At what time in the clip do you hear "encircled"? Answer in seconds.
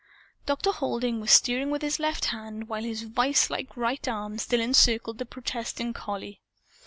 4.59-5.19